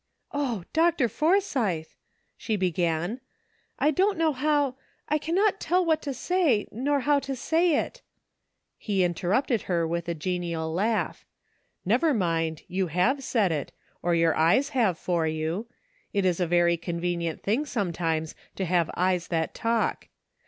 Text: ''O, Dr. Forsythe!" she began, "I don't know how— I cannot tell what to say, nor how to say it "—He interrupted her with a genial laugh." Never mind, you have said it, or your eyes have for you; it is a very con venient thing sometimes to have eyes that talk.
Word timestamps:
''O, 0.33 0.65
Dr. 0.73 1.07
Forsythe!" 1.07 1.89
she 2.35 2.55
began, 2.55 3.21
"I 3.77 3.91
don't 3.91 4.17
know 4.17 4.31
how— 4.33 4.77
I 5.07 5.19
cannot 5.19 5.59
tell 5.59 5.85
what 5.85 6.01
to 6.01 6.11
say, 6.11 6.65
nor 6.71 7.01
how 7.01 7.19
to 7.19 7.35
say 7.35 7.75
it 7.75 8.01
"—He 8.89 9.03
interrupted 9.03 9.61
her 9.69 9.87
with 9.87 10.09
a 10.09 10.15
genial 10.15 10.73
laugh." 10.73 11.23
Never 11.85 12.15
mind, 12.15 12.63
you 12.67 12.87
have 12.87 13.21
said 13.23 13.51
it, 13.51 13.73
or 14.01 14.15
your 14.15 14.35
eyes 14.35 14.69
have 14.69 14.97
for 14.97 15.27
you; 15.27 15.67
it 16.13 16.25
is 16.25 16.39
a 16.39 16.47
very 16.47 16.77
con 16.77 16.99
venient 16.99 17.41
thing 17.43 17.67
sometimes 17.67 18.33
to 18.55 18.65
have 18.65 18.89
eyes 18.97 19.27
that 19.27 19.53
talk. 19.53 20.07